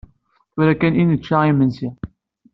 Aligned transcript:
Tura 0.53 0.73
kan 0.83 0.97
i 1.03 1.05
nečča 1.11 1.39
imensi. 1.51 1.87